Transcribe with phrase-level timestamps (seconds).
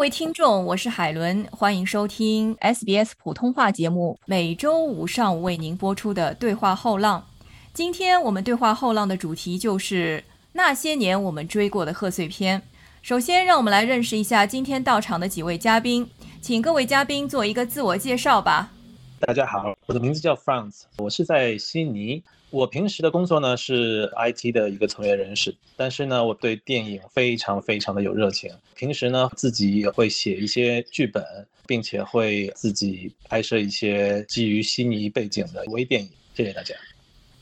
[0.00, 7.26] 各位听众，我是海伦，欢迎收听 SBS 普通话节目，每周五上午为您播出的对话后浪。
[7.74, 10.24] 今天我们对话后浪的主题就是
[10.54, 12.62] 那些年我们追过的贺岁片。
[13.02, 16.08] 首先，让我们来认识一下今天到场的几位嘉宾，
[16.40, 18.70] 请各位嘉宾做一个自我介绍吧。
[19.18, 22.22] 大家好，我的名字叫 Franz，我是在悉尼。
[22.50, 28.50] 我平时的工作呢是 IT 的一个从业人士，但是呢，我对电影非常非常的有热情。
[28.74, 31.24] 平时呢，自己也会写一些剧本，
[31.68, 36.10] 并且会自己拍摄一些基于悉尼背景的微电影。
[36.34, 36.74] 谢谢大家。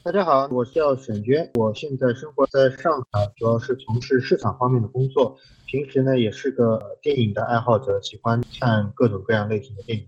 [0.02, 5.38] 大家好，我叫沈娟，我现在生活在上海，主要是从事市场方面的工作。
[5.66, 10.07] 平时呢，也是个电影的爱好者，喜欢看各种各样类型的电影。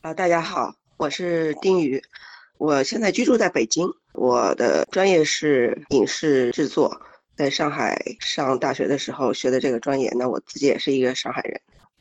[0.00, 2.02] 啊，大家好，我是丁宇，
[2.60, 6.94] 我现在居住在北京，我的专业是影视制作，
[7.34, 11.58] 在上海上大学的时候学的这个专业，那我自己也是一个上海人。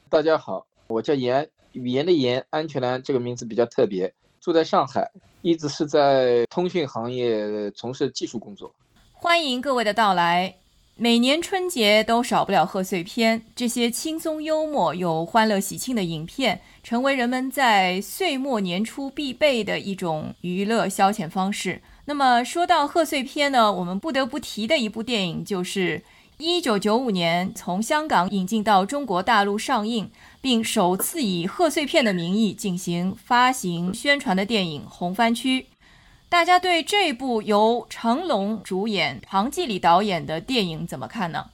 [0.10, 5.10] 大家好，我叫严，语言的严，安全的这个名字比较特别，住在上海，
[5.44, 8.70] 一直是在通讯行业从事技术工作。
[9.14, 10.54] 欢迎各位的到来。
[11.02, 21.82] 每年春节都少不了贺岁片，这些轻松幽默又欢乐喜庆的影片，成为人们在岁末年初必备的一种娱乐消遣方式。
[22.04, 26.04] 那么说到贺岁片呢，我们不得不提的一部电影就是
[26.40, 30.12] 1995年从香港引进到中国大陆上映，
[30.42, 35.62] 并首次以贺岁片的名义进行发行宣传的电影《红番区》。
[36.30, 41.50] 大家对这部由成龙主演、庞季礼导演的电影怎么看呢？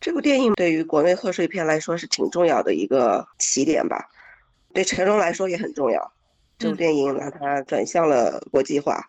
[0.00, 4.08] 这部电影对于国内贺岁片来说是挺重要的一个起点吧，
[4.72, 6.12] 对成龙来说也很重要。
[6.58, 9.06] 这部电影让他转向了国际化。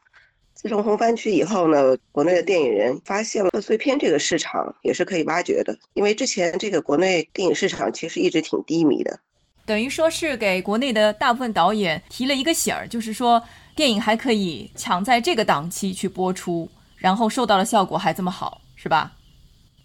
[0.54, 9.18] 自从红番区以后呢，国内的电影人发现了贺岁片这个市场也是可以挖掘的，因为之前这个国内电影市场其实一直挺低迷的。
[9.66, 13.42] 等于说是给国内的大部分导演提了一个醒儿，就是说。
[13.76, 19.12] 电影还可以抢在这个档期去播出，然后受到的效果还这么好，是吧？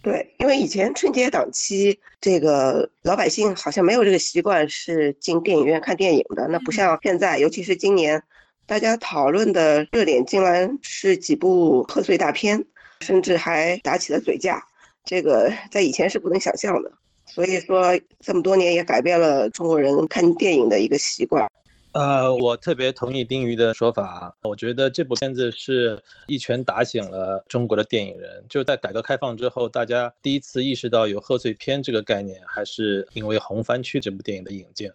[0.03, 6.47] 对，因为以前春节档期，这个老百姓好像没有这个习惯是进电影院看电影的。
[6.49, 8.23] 那不像现在，尤其是今年，
[8.65, 12.65] 大家讨论的热点竟然是几部贺岁大片，
[13.01, 14.63] 甚至还打起了嘴架，
[15.05, 16.93] 这个在以前是不能想象的。
[17.27, 21.51] 所以说，这么多年也改变了中国人看电影的一个习惯。
[21.93, 24.37] 呃，我特别同意丁瑜的说法。
[24.43, 28.45] 我觉得这部片子是一拳打醒了中国的电影人。
[28.49, 34.91] 就在改革开放之后，大家第一次意识到有贺岁片这个概念，还是因为《红番区》这部电影的引进。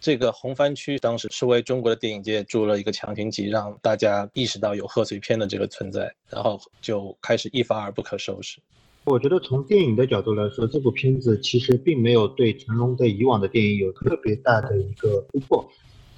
[0.00, 8.58] 这个《红番区》当时是为中国的电影界注了一个强心剂，让大家意识到有贺岁片的这个存在，然后就开始一发而不可收拾。
[9.04, 15.70] 我觉得从电影的角度来说，这部片子其实并没有对成龙的以往的电影有特别大的一个突破。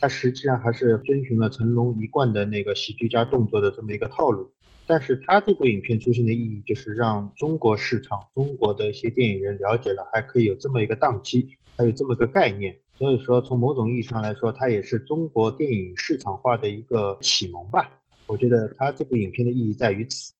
[0.04, 4.52] 它实际上还是遵循了成龙一贯的那个喜剧加动作的这么一个套路，
[4.86, 12.76] 但是它这部影片出现的意义就是让中国市场、中国的一些电影人了解了还可以有这么一个档期，还有这么个概念。
[12.98, 17.90] 所以说，从某种意义上来说，它也是中国电影市场化的一个启蒙吧。
[18.26, 20.34] 我觉得它这部影片的意义在于此。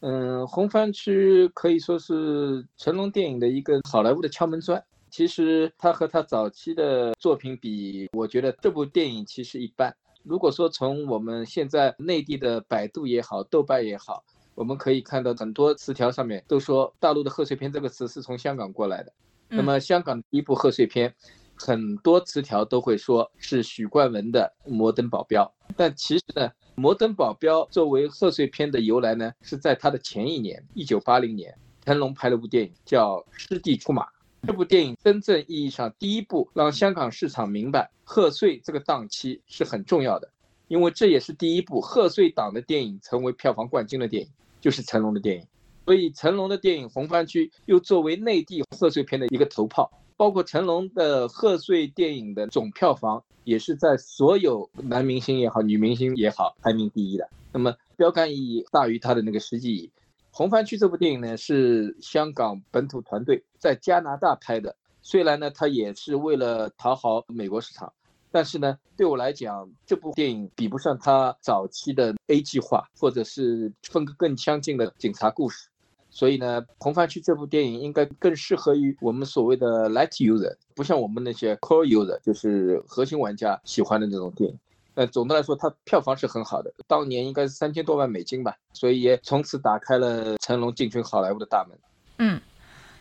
[0.00, 4.82] 嗯，红番区可以说是成龙电影的一个好莱坞的敲门砖。
[5.10, 9.94] 其实他和他早期的作品比，我觉得这部电影其实一般。
[10.22, 14.22] 如果说从我们现在内地的百度也好、豆瓣也好，
[14.54, 19.12] 我们可以看到很多词条上面都说大陆的贺岁片这个词是从香港过来的。
[19.48, 21.12] 那么香港第一部贺岁片，
[21.56, 25.44] 很多词条都会说是许冠文的《摩登保镖》，
[25.76, 31.52] 但其实呢，《摩登保镖》作为贺岁片的由来呢，是在他的前一年，一九八零年，
[31.84, 34.04] 成龙拍了部电影叫《师弟出马》。
[34.46, 40.28] 这部电影真正意义上第一部让香港市场明白贺岁这个档期是很重要的，
[40.68, 44.28] 因为这也是第一部贺岁档的电影成为票房冠军的电影，
[44.60, 45.46] 就是成龙的电影。
[45.84, 57.28] 所以成龙的电影《红番区》又作为内地贺岁片的一个头炮，包括成龙的贺岁电影的总票房也是在所有男明星也好、女明星也好排名第一的。
[57.52, 59.90] 那么标杆意义大于它的那个实际意义。
[60.30, 64.74] 红番区这部电影呢，是香港本土团队在加拿大拍的。
[65.02, 67.92] 虽然呢，它也是为了讨好美国市场，
[68.32, 75.68] 但是呢，对我来讲，这部电影比不上它早期的 A 计划，或者是风格更相近的警察故事。
[76.12, 84.58] 所以呢，红番区这部电影应该更适合于我们所谓的 Light User，不像我们那些 Core User，就是核心玩家喜欢的那种电影。
[84.94, 91.78] 呃，总的来说，它票房是很好的，当年应该是三千多万美金吧，所以也从此打开了成龙进军好莱坞的大门。
[92.18, 92.40] 嗯，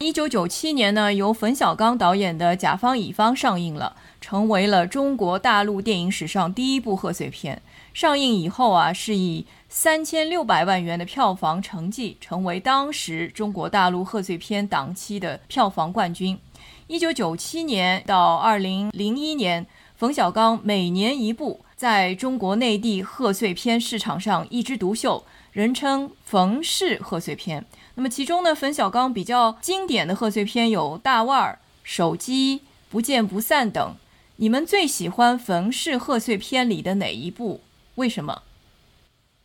[0.01, 7.62] 一九九七年呢，由冯小刚导演的《甲方乙方》上映了，成为了中国大陆电影史上第一部贺岁片。
[7.94, 16.40] 上映以后啊，是以三千六百万元的票房成绩，成为当时中国大陆贺岁片档期的票房冠军。
[16.88, 19.68] 一九九七年到二零零一年，
[19.98, 27.66] 冯小刚每年一部，在中国内地贺岁片市场上一枝独秀，人称“冯氏贺岁片”。
[28.00, 31.51] 那么其中呢，冯小刚比较经典的贺岁片有《大腕儿》
[31.84, 32.60] 《手机》
[32.90, 33.98] 《不见不散》等。
[34.38, 37.60] 你们最喜欢冯氏贺岁片里的哪一部？
[37.96, 38.44] 为什么？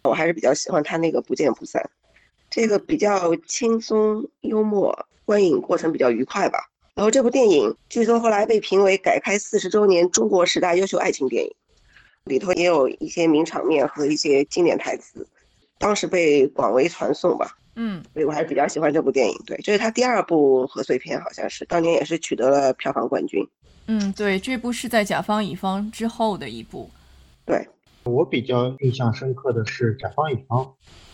[0.04, 1.82] 我还是比较喜欢他那个《不见不散》，
[2.48, 6.70] 这个比较轻松幽默，观影过程比较愉快吧。
[6.94, 11.52] 然后这部电影据说后来被评为改开四十周年中国十大优秀爱情电影，
[12.26, 15.26] 里头也有一些名场面和一些经典台词，
[15.76, 17.58] 当时被广为传颂吧。
[17.76, 19.34] 嗯，所以我还是比较喜欢这部电影。
[19.46, 23.46] 对，这是他第二部贺岁片，好像是当年也是取得了票房冠军。
[23.86, 26.88] 嗯，对，这部是在《甲方乙方》之后的一部。
[27.44, 27.66] 对，
[28.04, 30.64] 我比较印象深刻的是《甲方乙方》，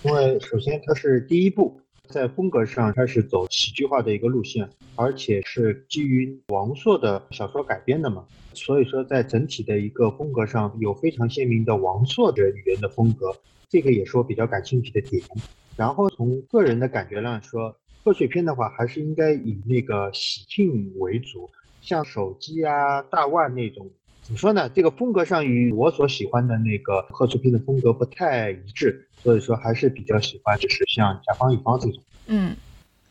[0.09, 8.25] 因为首先它是第一部，在风格上开始走喜剧化的一个路线，而且是基于王朔的小说改编的嘛，
[8.55, 13.35] 所以说在整体的一个风格上有非常鲜明的王朔的语言的风格，
[13.69, 15.23] 这个也是我比较感兴趣的点。
[15.81, 17.75] 然后从个人的感觉上说，
[18.05, 21.49] 贺岁片的话还是应该以那个喜庆为主，
[21.81, 23.89] 像手机啊、大腕那种，
[24.21, 24.69] 怎么说呢？
[24.69, 32.03] 这个风格上与我所喜欢的那个贺岁片的风格不太一致，所以说还是比较喜欢就是像甲方乙方这种。
[32.27, 32.55] 嗯，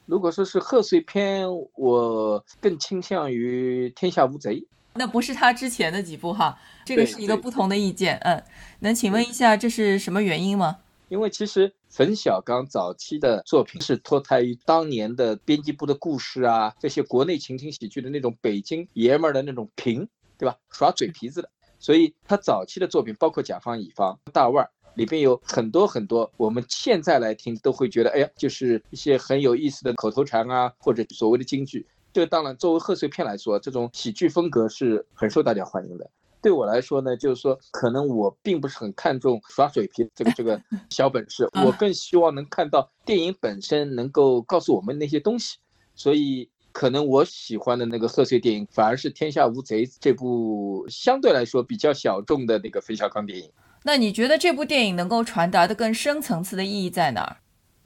[0.06, 4.56] 如果说是贺岁片，我更倾向于《天下无贼》。
[4.94, 6.56] 那不是他之前的几部哈，
[6.86, 8.16] 这个是一个不同的意见。
[8.18, 8.44] 嗯，
[8.82, 10.78] 能请问一下这是什么原因吗？
[11.10, 20.08] 因为其实冯小刚早期的作品是脱胎于当年的编辑部的故事啊，这些国内情景喜剧的那种北京爷们儿的那种贫，
[20.38, 20.56] 对吧？
[20.72, 24.68] 耍嘴皮子的，所以他早期的作品包括《甲方乙方》《大腕儿》。
[24.96, 31.88] 里边有很多很多，我们现在来听都会觉得，哎呀，就是一些很有意思的口头禅啊，或者所谓的京剧。
[32.12, 36.10] 这当然，作为贺岁片来说，这种喜剧风格是很受大家欢迎的。
[36.42, 45.58] 对我来说呢，就是说，可能我并不是很看重耍嘴皮这个这个 小本事，我更希望能看到电影本身能够告诉我们那些东西。
[45.96, 53.52] 所以，可能我喜欢的那个贺岁电影，反而是《天下无贼》这部相对来说比较小众的那个冯小刚电影。
[53.84, 57.38] 那你觉得这部电影能够传达的更深层次的意义在哪儿？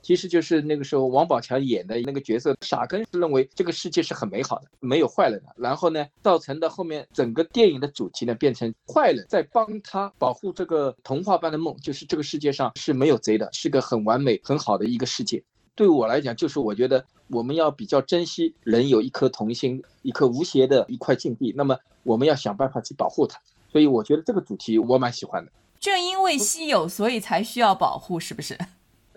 [0.03, 5.55] 其实就是那个时候王宝强演的那个角色，傻根是认为这个世界是很美好的，没有坏人的。
[5.55, 15.41] 然后呢，造成的后面整个电影的主题呢，变成坏人在帮他保护这个童话般的梦，就是这个世界上是没有贼的，是个很完美、很好的一个世界。
[15.73, 23.39] 对我来讲，就是我觉得我们要比较珍惜人有一颗童心，一颗无邪的一块禁地，那么我们要想办法去保护它。
[23.71, 25.51] 所以我觉得这个主题我蛮喜欢的。
[25.79, 28.57] 正因为稀有，所以才需要保护，是不是？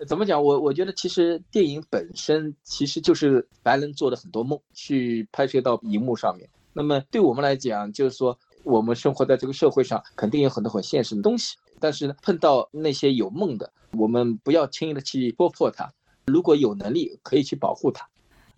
[0.05, 0.43] 怎么讲？
[0.43, 6.47] 我我觉得其实电影本身其实就是白人做的很多梦，去拍摄到荧幕上面。
[6.73, 11.55] 那么对我们来讲，就是说我们生活在这个社会上，肯定有很多很现实的东西。
[11.79, 15.91] 但是呢，碰到那些有梦的，我们不要轻易的去戳破它。
[16.25, 18.07] 如果有能力，可以去保护它。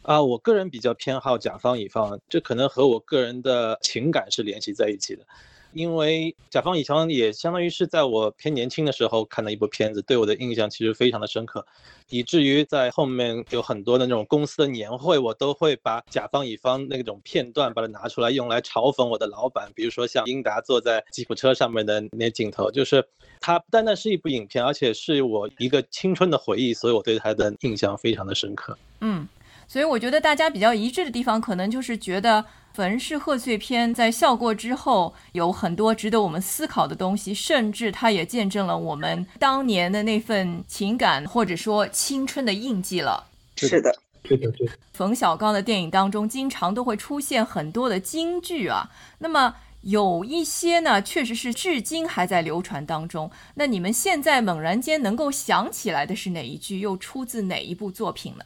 [0.01, 5.25] 啊，我个人比较偏好甲方乙方，这可能和我个人的情感是联系在一起的。
[5.74, 11.66] 因为甲方乙方也相当于是在我偏年轻的时候看的一部片子，对我的印象其实非常的深刻，
[12.10, 23.06] 以至于在后面有很多的那种公司的年会，我都会把甲方乙方那种片段把它拿出来用来嘲讽我的老板，比如说像英达坐在吉普车上面的那镜头，就是
[23.40, 28.78] 它不单单是一部影片，而且是我一个青春的回忆，所以我对它的印象非常的深刻。
[29.02, 29.28] 嗯，
[29.70, 32.44] 所以我觉得大家比较一致的地方，可能就是觉得。
[32.72, 43.28] 冯氏贺岁片在笑过之后，有很多值得我们思考的东西，甚至它也见证了我们当年的那份情感，或者说青春的印记了。
[43.58, 44.74] 是的，对的，对的。
[44.94, 48.90] 冯小刚的电影当中，经常都会出现很多的金句啊。
[49.18, 53.30] 那么有一些呢，确实是至今还在流传当中。
[53.56, 56.80] 那你们现在猛然间能够想起来的是哪一句？
[56.80, 58.46] 又出自哪一部作品呢？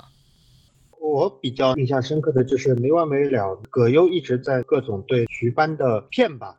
[1.03, 6.57] 我比较印象深刻的就是没完没了，葛优一直在各种对徐帆的骗吧，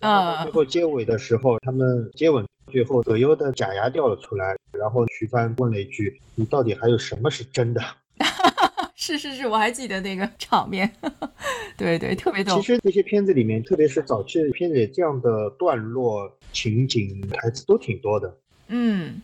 [0.00, 7.80] 啊，最后结尾的时候，他们接吻，最后葛优的假牙掉了出来，然后徐帆问了一句：“你到底还有什么是真的？”
[8.96, 10.90] 是是是，我还记得那个场面，
[11.78, 12.56] 对对，特别逗。
[12.56, 18.36] 其实这些片子里面，特别是早期的片子，这样的段落、情景、台词都挺多的。
[18.66, 19.22] 嗯。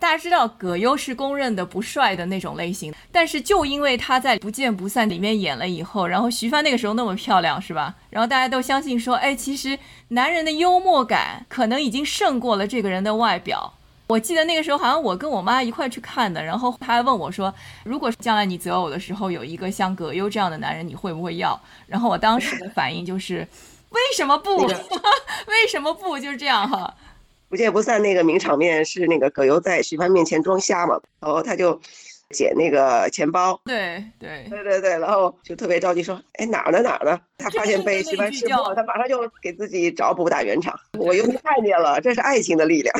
[0.00, 7.94] 大家知道葛优是公认的不帅的那种类型，但是就因为他在《不见不散》里面演了以后，然后徐帆那个时候那么漂亮，是吧？
[8.08, 9.78] 然后大家都相信说，哎，其实
[10.08, 13.74] 男人的幽默感可能已经胜过了这个人的外表。
[14.06, 17.54] 我记得那个时候好像我跟我妈一块去看的，然后他还问我说，
[17.84, 21.60] 如果将来你择偶的时候有一个像葛优这样的男人，你会不会要？
[21.86, 23.46] 然后我当时的反应就是，
[23.90, 24.56] 为什么不？
[25.46, 26.18] 为什么不？
[26.18, 26.92] 就是这样哈。
[27.50, 31.78] 不见不散那个名场面是那个葛优在徐帆面前装瞎嘛，然后他就
[32.30, 37.20] 捡那个钱包，对对对对对，然后就特别着急说，哎哪儿呢哪儿呢？
[37.38, 40.78] 他发现被徐帆识破，他马上就给自己找补打圆场。
[40.96, 42.94] 我又看见了，这是爱情的力量，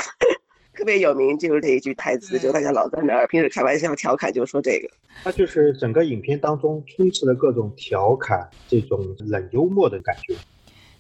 [0.75, 4.90] 特别有名，就是这一句台词，就大家老在那儿平时开玩笑调侃，就说这个。
[5.23, 10.35] 他就是整个影片当中充斥了各种调侃，这种冷幽默的感觉。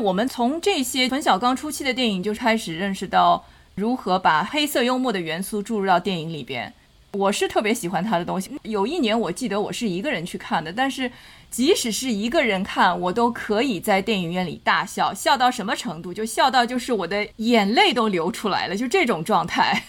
[0.00, 6.72] 我们从这些冯小刚初期的电影就开始认识到如何把黑色幽默的元素注入到电影里边。
[7.12, 8.50] 我是特别喜欢他的东西。
[8.62, 11.10] 有一年我记得我是一个人去看的，但是
[11.50, 16.14] 即使是一个人看，我都可以在电影院里大笑，笑到什么程度？
[16.14, 19.82] 就笑到就是我的眼泪都流出来了，就这种状态。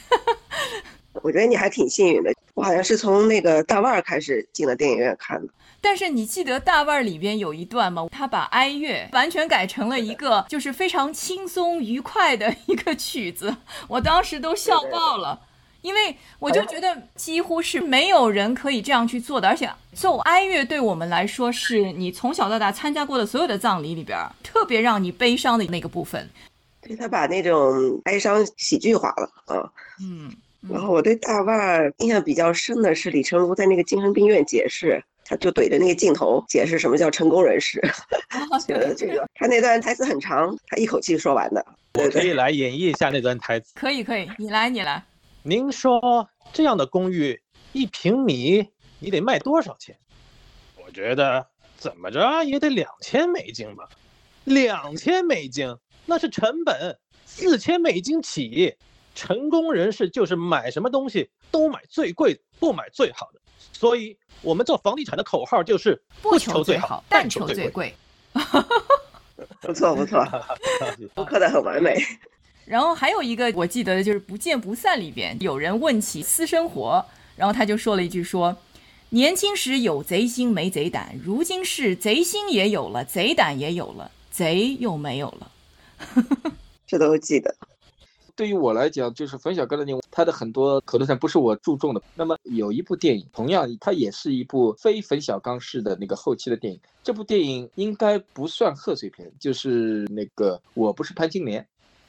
[1.21, 5.53] 我觉得你还挺幸运的，我好像是从那个大腕儿开始进了电影院看的。
[5.81, 8.07] 但是你记得大腕儿里边有一段吗？
[8.11, 13.57] 他把哀乐完全改成了一个就是非常轻松愉快的一个曲子，
[13.87, 15.41] 我当时都笑爆了，
[15.81, 26.29] 因为我就觉得几乎是没有人可以这样去做的，而且奏哀乐对我们来说是你从小到大参加过的所有的葬礼里边特别让你悲伤的那个部分。
[26.79, 30.31] 对他把那种哀伤喜剧化了啊，嗯。
[30.69, 35.03] 然后我对大腕儿印象比较深的是李成儒在那个精神病院解释。
[35.31, 37.79] 他就怼着那个镜头解释什么叫成功人士，
[38.67, 41.65] 觉得这个他那段台词很长，他一口气说完的。
[41.93, 43.71] 我可以来演绎一下那段台词。
[43.75, 45.01] 可以可以，你来你来。
[45.43, 48.67] 您说这样的公寓一平米
[48.99, 49.97] 你得卖多少钱？
[50.85, 51.47] 我觉得
[51.77, 53.87] 怎么着也得两千美金吧。
[54.43, 55.73] 两千美金
[56.05, 58.75] 那是成本，四千美金起。
[59.15, 63.39] 成功人士就是买什么东西都买最贵的，不买最好的。
[63.73, 64.17] 所以。
[64.43, 67.93] 我们做房地产的口号就是不求最好，但求最贵。
[69.61, 70.25] 不错 不错，
[71.13, 72.03] 复刻的很完美。
[72.65, 78.57] 然后还有一个我记得的就是《不见不散》里边有人问起私生活，然后他就说了一句说
[79.09, 85.51] ：“年轻时有贼心没贼胆，如今是贼心也有了，贼胆也有了，贼又没有了。
[86.87, 87.55] ”这都记得。
[88.41, 92.01] 对于我来讲，就是冯小刚的电影，他的很多口头禅不是我注重的。
[92.15, 96.79] 那么有一部电影，同样它也是一部非冯小刚式的那个后期的电影。
[97.03, 101.61] 这部电影应该不算贺岁片，就是那个《我不是潘金莲》。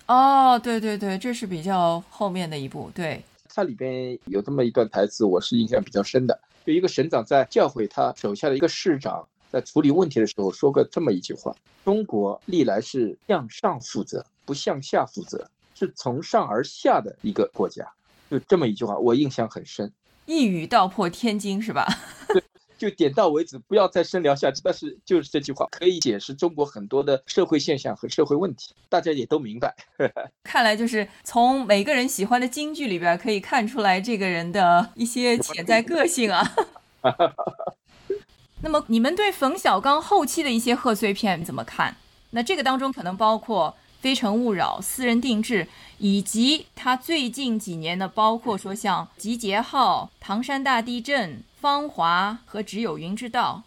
[0.06, 2.90] 哦，对对对，这是比较后面的一部。
[2.94, 6.40] 对，它里边有这么一段台词，我是印象比较深的。
[6.64, 15.46] 就一个省长在教诲他手下的一个市长，在处理问题的时候说过这么一句话：“中国历来是向上负责，不向下负责。”
[15.82, 17.84] 是从上而下的一个国家，
[18.30, 19.92] 就这么一句话，我印象很深。
[20.26, 21.84] 一语道破天惊，是吧？
[22.32, 22.40] 对，
[22.78, 24.60] 就点到为止，不要再深聊下去。
[24.62, 29.74] 但是就是这句话可以解释中国很多的社会现象和社会问题，大家也都明白。
[30.44, 36.54] 看来就是从每个人喜欢的京剧里边可以看出来这个人的一些潜在个性啊。
[38.62, 41.96] 那么你们对冯小刚后期的一些贺岁片怎么看？
[42.30, 43.74] 那这个当中可能包括。
[44.02, 45.68] 《非诚勿扰》、私人定制，
[45.98, 51.30] 以及他最近几年的，包括说像《集结号》、《唐山大地震》、
[51.60, 53.62] 《芳华》和《只有云知道》，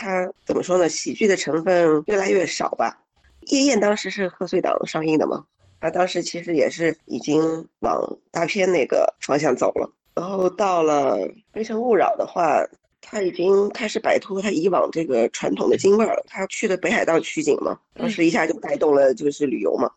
[0.00, 0.88] 他怎么说呢？
[0.88, 2.98] 喜剧的成分越来越少吧。
[3.54, 5.44] 《夜宴》当时是贺岁档上映的嘛，
[5.78, 9.92] 他当时其实也是已经往大片那个方向走了。
[10.14, 11.18] 然后到了
[11.52, 12.64] 《非诚勿扰》的话。
[13.00, 16.24] 他已经开始摆脱他以往这个传统的京味儿了。
[16.26, 19.90] 他去的北海道取景嘛，当时一下就带动了就是旅游嘛。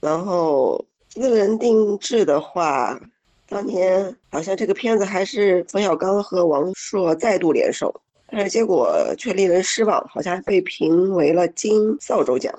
[0.00, 3.00] 然后私人定制的话，
[3.48, 7.94] 当年好像这个片子还是冯小刚和王朔再度联手，
[8.28, 12.52] 但是结果却令人失望，好像被评为了金扫帚奖。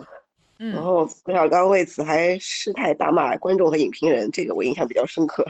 [0.58, 5.46] 然后冯小刚为此还失态大骂观众和影评人，这个我印象比较深刻。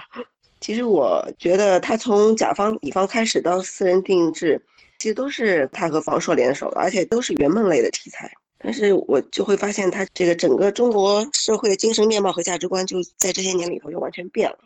[0.63, 4.61] 其实我觉得他从甲方乙方开始到私人定制，
[4.97, 8.31] 其实都是他和房硕联手的，而且都是圆梦类的题材。
[8.59, 14.57] 但是我就会发现他这个整个中国社会的精神面貌和价值观就在这些年里头就完全变了。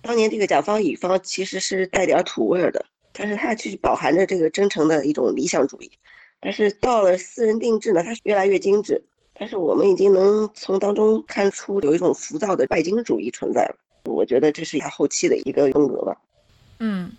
[0.00, 5.90] 当年这个甲方乙方其实是带点土味的，但是他去饱含着这个真诚的一种理想主义。
[6.38, 9.02] 但是到了私人定制呢，它越来越精致，
[9.36, 13.76] 但是我们已经能从当中看出有一种浮躁的拜金主义存在了。
[14.08, 16.16] 我觉得这是他后期的一个风格吧。
[16.78, 17.12] 嗯，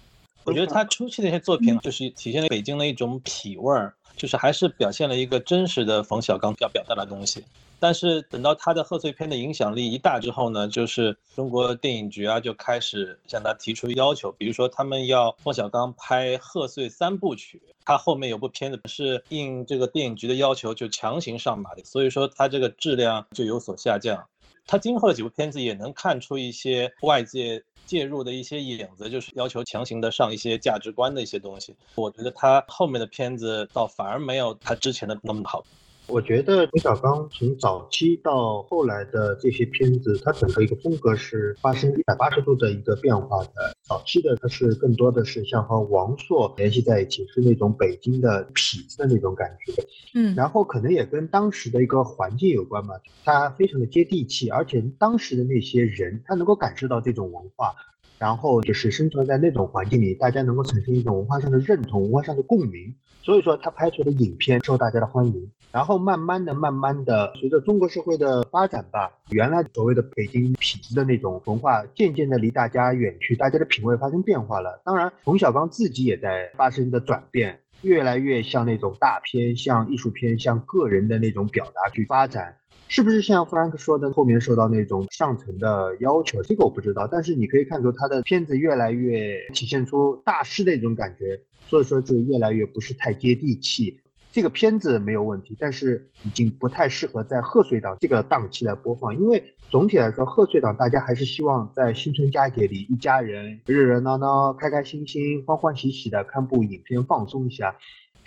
[0.44, 7.44] 我觉得他初期的一些作品就是体现了北京的一种痞味儿，就是还是表现了一个真实的冯小刚要表达的东西。
[7.82, 24.26] 但是等到他的贺岁片的影响力一大之后呢，就是中国电影局啊就开始向他提出要求，比如说他们要冯小刚拍贺岁三部曲，他后面有部片子是应这个电影局的要求就强行上马的，所以说他这个质量就有所下降。
[24.70, 31.76] 他今后的几部片子也能看出一些外界介入的一些影子，就是要求强行的上一些价值观的一些东西。
[31.96, 35.66] 我觉得他后面的片子倒反而没有他之前的那么好。
[36.10, 43.76] 我觉得冯小刚从早期到后来的这些片子，他整个一个风格是发生一百八十度的一个变化的。
[43.84, 49.84] 早期的他是更多的是像和王朔联系在一起，是那种北京的痞子的那种感觉。
[50.16, 57.76] 嗯，然后可能也跟当时的一个环境有关吧，他非常的接地气，而且当时的那些人，他能够感受到这种文化，
[58.20, 65.50] 然后就是生存在那种环境里，大家能够产生一种文化上的认同、文化上的共鸣，所以说他拍出的影片受大家的欢迎。
[65.72, 74.82] 然后慢慢的、慢慢的，随着中国社会的发展吧，原来所谓的北京痞子的那种文化，渐渐的离大家远去，大家的品味发生变化了。
[74.84, 82.56] 当然，冯小刚自己也在发生的转变，越来越像那种大片、像艺术片、像个人的那种表达去发展。
[82.90, 86.42] 是不是像弗兰克说的，后面受到那种上层的要求？
[86.42, 87.08] 这个我不知道。
[87.08, 94.02] 但是你可以看出他的片子越来越体现出大师的一种感觉，所以说就越来越不是太接地气。
[94.32, 107.76] 这个片子没有问题，但是已经不太适合在贺岁档这个档期来播放，因为总体来说，贺岁档大家还是希望在新春佳节里，一家人热热闹闹、开开心心、欢欢喜喜的看部影片放松一下，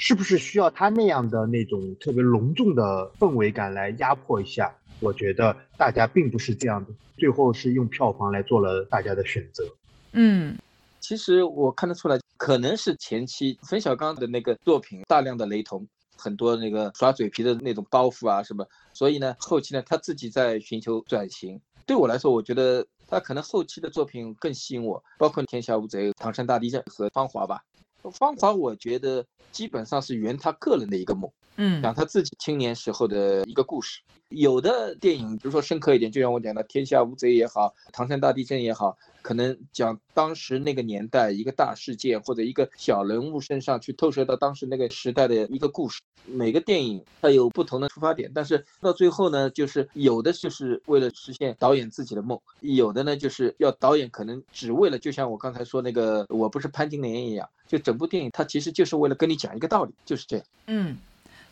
[0.04, 4.74] 是不是需要他那样的那种特别隆重的氛围感来压迫一下？
[4.98, 9.64] 我觉得大家并不是这样的，最后是用票房来做了大家的选择。
[10.10, 10.58] 嗯，
[10.98, 12.18] 其实我看得出来。
[12.36, 21.60] 可能是前期冯小刚的那个作品大量的雷同，很多那个耍嘴皮的那种包袱啊什么，所以呢，后期呢他自己在寻求转型。
[21.86, 27.62] 对我来说，我觉得他可能后期的作品更吸引我，包括《天下无贼》《唐山大地震》和《芳华》吧。
[28.10, 34.00] 《方法》我觉得基本上是圆他个人的一个梦，嗯，讲他自己青年时候的一个故事。
[34.28, 38.96] 有的电影，比如说深刻一点，就像我讲的《天下无贼》也好，《唐山大地震》也好。
[39.20, 46.00] 可能讲当时那个年代一个大事件或者一个小人物身上去透射到当时那个时代的一个故事。
[46.24, 60.46] 每个电影它有不同的出发点，但是到最后呢，就是有的就是为了实现导演自己的梦，有的呢就是要导演可能只为了就像我刚才说那个我不是潘金莲一样，就整部电影它其实就是为了跟你讲一个道理，就是这样。
[60.66, 60.96] 嗯，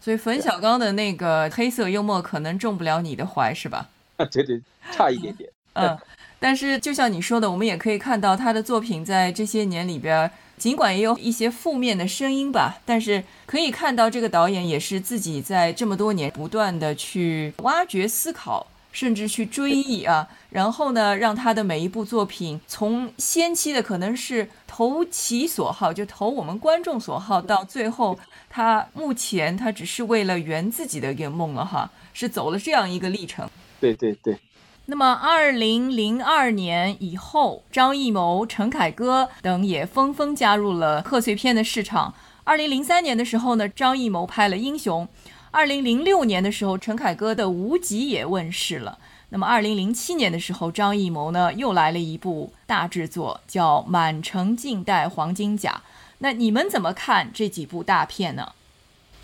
[0.01, 3.89] 所以冯小刚的那个黑色幽默可能中不了你的怀，是吧？
[4.17, 4.61] 啊，对对，
[4.93, 5.51] 差一点点。
[5.75, 5.99] 嗯。
[6.43, 33.49] 但是，就像你说的，我们也可以看到他的作品在这些年里边，尽管也有一些负面的声音吧，但是可以看到这个导演也是自己在这么多年不断的去挖掘、思考，甚至去追忆啊，然后呢，让他的每一部作品从先期的可能是投其所好，就投我们观众所好，到最后他目前他只是为了圆自己的一个梦了哈，是走了这样一个历程。
[33.81, 34.39] 对对对。
[34.87, 42.13] 那么，二零零二年以后，张艺谋、陈凯歌等也纷纷加入了贺岁片的市场。
[42.43, 45.07] 二零零三年的时候呢，张艺谋拍了《英雄》；
[45.53, 48.97] 二零零六年的时候，陈凯歌的《无极》也问世了。
[49.31, 55.73] 那么，二零零七年的时候，张艺谋呢又来了一部大制作，叫《满城尽带黄金甲》。
[56.19, 58.53] 那你们怎么看这几部大片呢？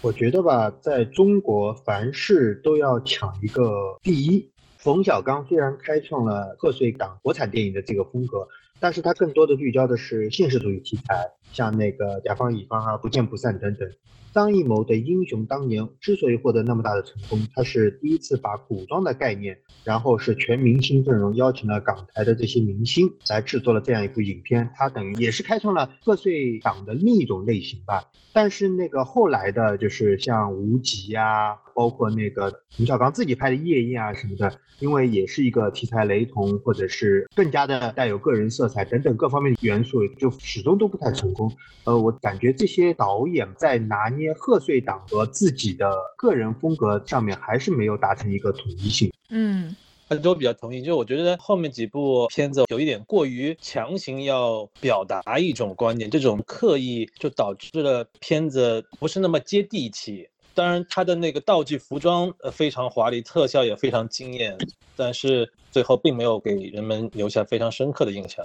[0.00, 4.48] 我觉得吧，在中国，凡事都要抢一个第一。
[4.78, 13.88] 冯小刚虽然开创了贺岁档国产电影的这个风格，但是他更多的聚焦的是现实主义题材，像那个甲方乙方啊、不见不散等等。
[14.34, 28.04] 张艺谋的《英雄》当年之所以获得那么大的成功，他是第一次把古装的概念，然后是全明星阵容，邀请了港台的这些明星来制作了这样一部影片，他等于也是开创了贺岁档的另一种类型吧。
[28.34, 41.50] 但是那个后来的，就是像无极啊，包括那个冯小刚自己拍的夜宴啊什么的，因为也是一个题材雷同，或者是更加的带有个人色彩等等各方面的元素，就始终都不太成功。
[41.84, 49.12] 呃，我感觉这些导演在拿捏贺岁档和自己的个人风格上面，还是没有达成一个统一性。
[49.30, 49.74] 嗯。
[50.08, 60.28] 大都比较同意，就是我觉得后面几部片子有一点过于强行要表达一种观点，这种刻意就导致了片子不是那么接地气。
[60.56, 64.56] 当然他的那个道具服装呃非常华丽，特效也非常惊艳，
[64.96, 68.42] 但是最后并没有给人们留下非常深刻的印象。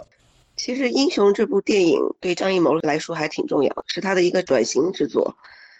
[0.57, 5.33] 其实《英雄》这部电影对张艺谋来说还挺重要，是他的一个转型之作，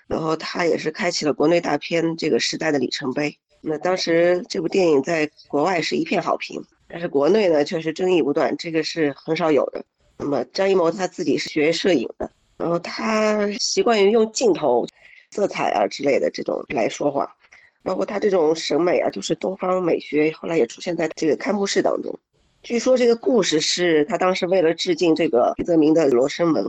[0.07, 3.37] 然后他也是开启了国内大片这个时代的里程碑。
[3.59, 9.83] 那当时这部电影在国外是一片好评，但是国内呢却是争议不断，这个是很少有的。
[10.17, 14.87] 那么张艺谋他自己是学摄影的，然后他习惯于用镜头、
[15.31, 17.35] 色彩啊之类的这种来说话，
[17.83, 22.13] 包括他这种审美啊，就是东方美学，后来也出现在这个开幕式当中。
[22.63, 26.63] 据说这个故事是他当时为了致敬这个徐泽明的《罗生门》，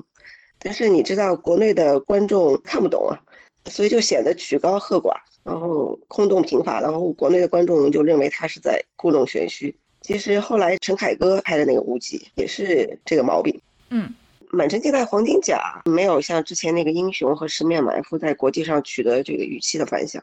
[0.59, 3.21] 但是你知道国内的观众看不懂啊，
[3.67, 9.77] 所以就显得曲高和寡，然后空洞贫乏，然后国内的观众就认为他是在故弄玄虚。
[10.01, 13.61] 其实后来陈凯歌拍的那个《无极》也是这个毛病。
[13.91, 14.09] 嗯，
[14.55, 20.23] 《满城尽带黄金甲》没有像之前那个《英雄》和《十面埋伏》在国际上取得这个预期的反响，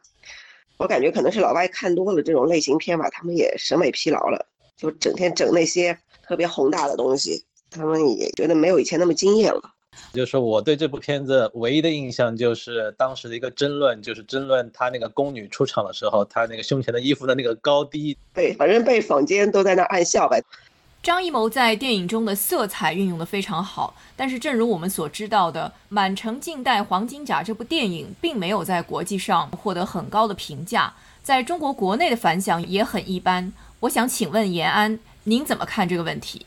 [0.77, 4.45] 我感觉可能是老外看多了这种类型片吧，他们也审美疲劳了。
[4.77, 9.61] 就整天整那些特别宏大的东西，他们也觉得没有以前那么惊艳了。
[10.13, 18.15] 就是我对这部片子唯一的印象就是当时的一个争论，就是争论他那个宫女出场的时候，她那个胸前的衣服的那个高低。
[18.31, 20.37] 对，反正被坊间都在那暗笑吧。
[21.01, 33.53] 张艺谋在电影中的色彩运用的非常好，但是正如我们所知道的，《满城尽带黄金甲》这部电影并没有在国际上获得很高的评价，在中国国内的反响也很一般。
[33.79, 36.45] 我想请问延安，您怎么看这个问题？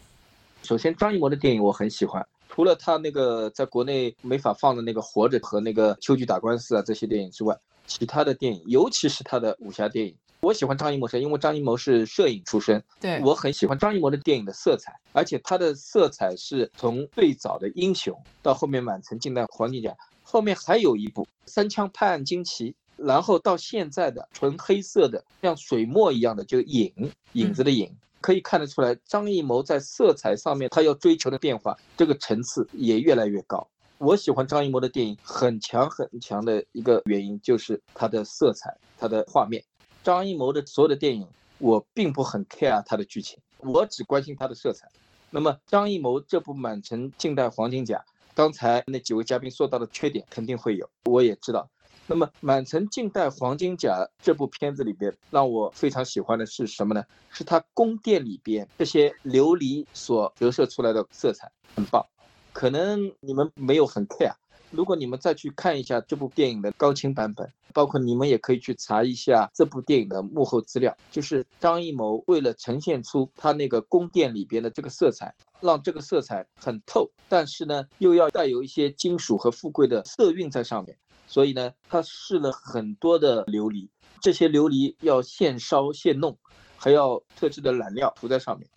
[0.62, 19.90] 首先，张艺谋的电影我很喜欢，除了他那个在国内没法放的那个《活着》和那个《秋菊打官司》啊这些电影之外，其他的电影，尤其是他的武侠电影，我喜欢张艺谋是因为张艺谋是摄影出身，对我很喜欢张艺谋的电影的色彩，而且他的色彩是从最早的《英雄》到后面《满城尽带黄金甲》，
[20.24, 22.72] 后面还有一部《三枪拍案惊奇》。
[22.96, 26.92] 然后到现在的纯黑色的，像水墨一样的，就影
[27.32, 33.66] 影子的影，可以看得出来，张艺谋在色彩上面他要追求的变化，这个层次也越来越高。
[33.98, 39.62] 我喜欢张艺谋的电影很强很强的一个原因就是他的色彩，他的画面。
[40.02, 41.26] 张艺谋的所有的电影，
[41.58, 44.88] 我并不很 care 他的剧情，我只关心他的色彩。
[45.30, 47.98] 那么张艺谋这部《满城尽带黄金甲》，
[48.34, 51.68] 刚才那几位嘉宾说到的缺点肯定会有，我也知道。
[52.08, 57.04] 那么，《满城尽带黄金甲》这部片子里边，让我非常喜欢的是什么呢？
[57.30, 62.04] 是它宫殿里边这些琉璃所折射出来的色彩很棒。
[62.52, 64.34] 可能你们没有很 care，
[64.72, 80.96] 如果你们再去看一下这部电影的高清版本，包括你们也可以去查一下这部电影的幕后资料，就是张艺谋为了呈现出他那个宫殿里边的这个色彩，让这个色彩很透，但是呢，又要带有一些金属和富贵的色韵在上面。
[81.26, 83.88] 所以呢，他试了很多的琉璃，
[84.22, 86.38] 这些琉璃要现烧现弄，
[86.78, 88.68] 还要特制的染料涂在上面。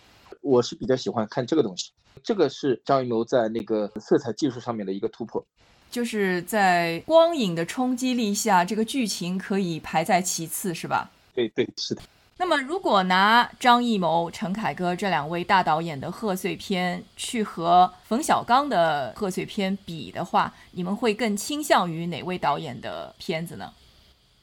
[0.42, 5.46] 我是比较喜欢看这个东西，这个是张艺谋在那个色彩技术上面的一个突破，
[5.90, 11.10] 就是在光影的冲击力下，这个剧情可以排在其次，是吧？
[11.34, 12.02] 对对，是的。
[12.38, 23.72] 那么，如果拿张艺谋、陈凯歌这两位大导演的贺岁片去和冯小刚的贺岁片比的话，你们会更倾向于哪位导演的片子呢？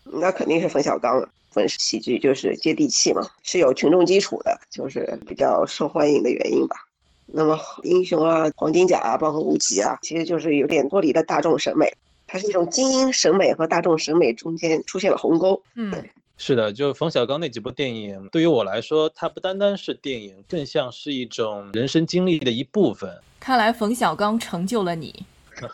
[0.04, 1.28] 那肯定是冯小刚了。
[1.50, 6.76] 粉饰喜剧就是接地气嘛，是有群众基础的，就是比较受欢迎的原因吧。
[7.34, 11.92] 那么英雄啊、黄金甲啊、包括无极啊，其实就是有点脱离了大众审美，
[12.26, 15.62] 它是一种精英审美和大众审美中间出现了鸿沟。
[15.74, 15.92] 嗯。
[16.38, 23.16] 是的，就冯小刚那几部电影，对于我来说，它不单单是电影，更像是一种人生经历的一部分。
[23.38, 25.24] 看来冯小刚成就了你。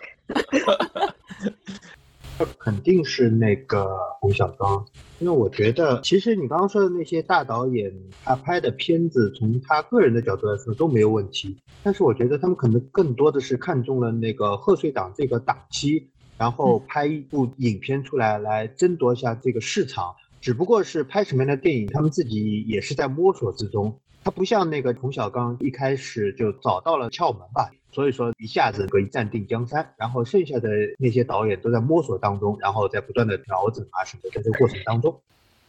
[2.58, 3.88] 肯定是那个
[4.20, 4.84] 冯小刚，
[5.18, 7.92] 因为我觉得，其实你刚刚说的那些大导演，
[8.24, 11.56] 他拍的片子，从他个人的角度来说都没有问题。
[11.82, 20.14] 但是我觉得他们可能更多的是看中了那个贺岁档这个档期，然后拍一部影片出来，来争夺一下这个市场。
[20.40, 23.98] 只不过是拍什么样的电影，他们自己也是在摸索之中。
[24.22, 29.94] 他不像那个冯小刚一开始就找到了窍门吧，所以说一下子可以暂定江山。
[29.96, 35.20] 然后剩下的那些导演都在摸索当中，然后在不断的调整啊什么的，在这个过程当中。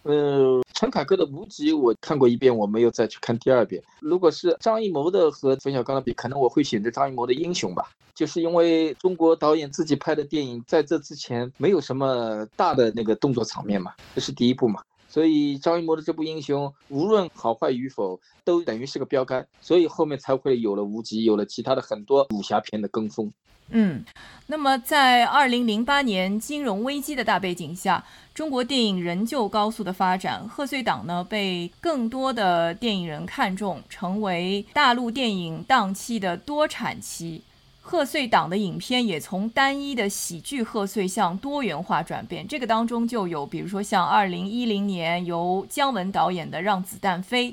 [0.03, 3.83] 呃，陈凯歌的《无极》我看过一遍，我没有再去看第二遍。
[3.99, 14.81] 如果是张艺谋的和冯小刚的比，可能我会选择张艺谋的《英雄》吧，就是因为中国导演自己拍的电影在这之前没有什么大的那个动作场面嘛，这是第一部嘛。
[15.09, 23.33] 所以张艺谋的这部英雄，无论好坏与否，都等于是个标杆，所以后面才会有了无极，有了其他的很多武侠片的跟风。
[23.71, 24.03] 嗯，
[24.47, 37.43] 那么在二零零八年金融危机的大背景下，中国电影仍旧高速的发展，贺岁档呢被更多的电影人看中，成为大陆电影档期的多产期。
[37.89, 47.51] 贺岁档的影片也从单一的喜剧贺岁向多元化转变，这个当中就有，比如说像二零一零年由姜文导演的《让子弹飞》。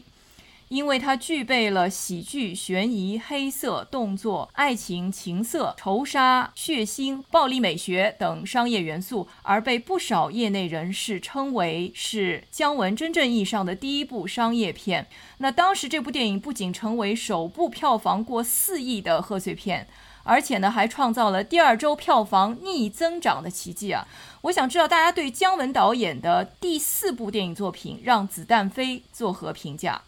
[0.68, 15.06] 因为它具备了喜剧、悬疑、黑色、动作、爱情、情色、仇杀、血腥、暴力美学等商业元素，而被不少业内人士称为是姜文真正意义上的第一部商业片。
[15.38, 19.86] 那当时这部电影不仅成为首部票房过四亿的贺岁片，
[20.26, 24.06] 而且呢还创造了第二周票房逆增长的奇迹啊！
[24.42, 30.02] 我想知道大家对姜文导演的第四部电影作品《让子弹飞》作何评价？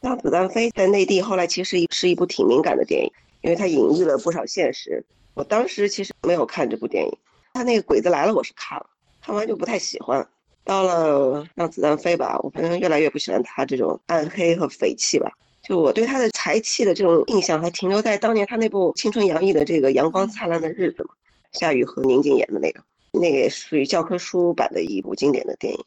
[0.00, 5.04] 让子弹飞在内地后来其实是一部挺敏感的电影，因为它隐喻了不少现实。
[5.34, 7.12] 我当时其实没有看这部电影，
[7.52, 8.86] 他那个鬼子来了我是看了，
[9.22, 10.26] 看完就不太喜欢。
[10.64, 15.30] 到了让子弹飞吧，我反正越来越不喜欢他这种暗黑和匪气吧。
[15.62, 21.10] 就我对他的才气的这种印象还停留在当年他那部青春洋溢的这个阳光灿烂的日子嘛，
[21.52, 25.84] 夏雨和宁静演的那个，那个也属于教科书版的一部经典的电影。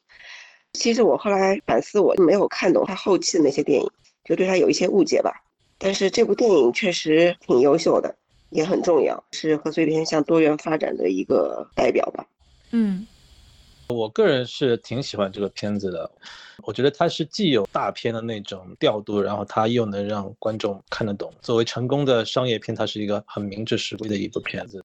[0.73, 3.89] 其实我后来反思，我没有看懂他后期的那些电影。
[4.25, 5.43] 就对他有一些误解吧，
[5.77, 8.15] 但是这部电影确实挺优秀的，
[8.51, 12.25] 也很重要，是贺岁片向多元发展的一个代表吧。
[12.71, 13.05] 嗯，
[13.89, 16.09] 我个人是挺喜欢这个片子的，
[16.63, 21.31] 我觉得它是既有大片的那种调度，然后它又能让观众看得懂。
[21.41, 24.83] 作为成功的商业片，它是一个很明智实惠的一部片子。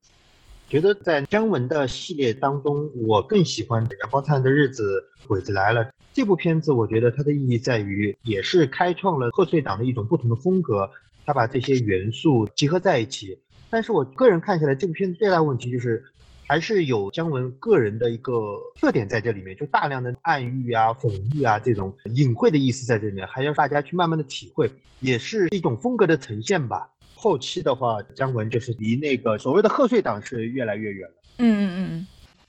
[0.69, 5.83] 觉得在姜文的系列当中，我更喜欢《阳光灿烂的日子》《鬼子来了》
[6.13, 6.73] 这部片子。
[6.73, 10.91] 我觉得它的意义在于，也是开创了贺岁档的一种不同的风格。
[11.25, 13.39] 他把这些元素集合在一起。
[13.71, 16.03] 但是我个人看下来，这部片子最大的问题就是，
[16.49, 18.33] 还是有姜文个人的一个
[18.81, 26.91] 特点在这里面，就大量的暗喻啊、讽喻啊这种隐晦的意思在这里面，还要大家去慢慢的体会，也是一种风格的呈现吧。
[27.15, 31.15] 后期的话，姜文就是离那个所谓的贺岁档是越来越远了。
[31.37, 32.07] 嗯嗯嗯。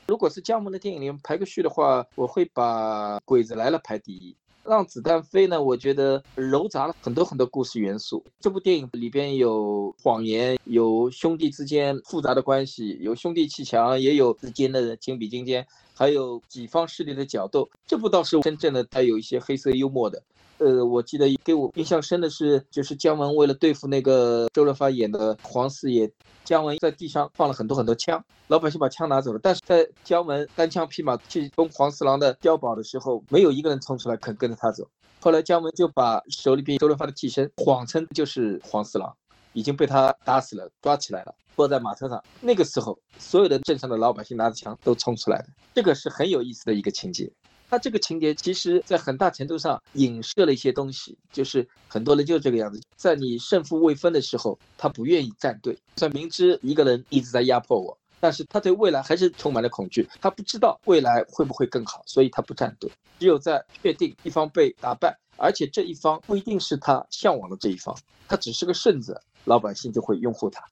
[0.07, 4.33] 如果是姜文的电影里面排个序的话，我会把《鬼子来了》排第一。
[4.63, 5.61] 让子弹飞呢？
[5.61, 8.23] 我觉得糅杂了很多很多故事元素。
[8.39, 17.69] 这部电影里边有谎言，有兄弟之间复杂的关系，有兄弟气墙，也有之间的情比金坚，还有几方势力的角斗。
[17.87, 20.21] 这部倒是真正的带有一些黑色幽默的。
[20.59, 26.11] 呃，我记得给我印象深的是，就是姜文为了对付那个周润发演的黄四爷，
[26.43, 34.85] 姜文在地上放了很多很多枪，老百姓把枪拿走了，但是在姜文单枪匹马去攻黄四郎的碉堡的时候，没有一个人冲出来肯跟着他走。
[35.21, 39.15] 后来姜文就把手里边周润发的替身谎称就是黄四郎，
[39.53, 42.21] 已经被他打死了，抓起来了，坐在马车上。
[42.41, 47.31] 那个时候，所有的镇上的老百姓拿着枪都冲出来了，这个是很有意思的一个情节。
[47.69, 55.77] 他这个情节其实，在很大程度上影射了一些东西，就是很多人就这个样子，在你胜负未分的时候，他不愿意站队。
[55.97, 60.09] 虽然明知一个人一直在压迫我，但是他对未来还是充满了恐惧。
[60.19, 62.89] 他不知道未来会不会更好，所以他不站队。
[63.19, 67.95] 只有在确定一方被打败，而且这一方不一定是他向往的这一方，
[68.27, 70.63] 他只是个顺子，老百姓就会拥护他。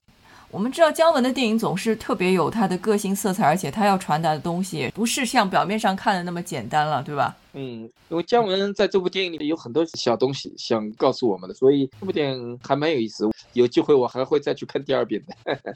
[0.49, 7.35] 我们知道姜文的电影总是特别有他的个性色彩，而且他要传达的东西不是像表面上看的那么简单了，对吧？
[7.53, 13.29] 嗯，因为姜文在这部电影里有很多小东西想告诉我们的，所以这部电影还蛮有意思。
[13.53, 15.75] 有机会我还会再去看第二遍的。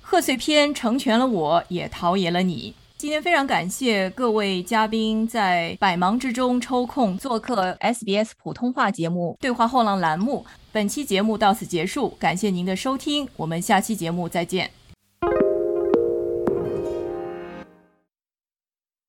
[0.00, 2.74] 贺岁片成全了我，也陶冶了你。
[2.96, 10.44] 今天非常感谢各位嘉宾在百忙之中抽空做客 SBS 普通话节目《对话后浪》栏目。
[10.78, 14.77] 本期节目到此结束，感谢您的收听，我们下期节目再见。